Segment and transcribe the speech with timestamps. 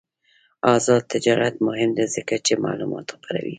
[0.75, 3.49] آزاد تجارت مهم دی ځکه چې معلومات خپروي.